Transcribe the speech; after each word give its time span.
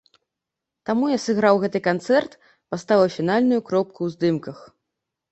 Таму 0.89 1.09
я 1.09 1.17
сыграў 1.25 1.59
гэты 1.63 1.81
канцэрт, 1.87 2.31
паставіў 2.75 3.11
фінальную 3.17 3.59
кропку 3.69 3.95
ў 3.97 4.09
здымках. 4.15 4.57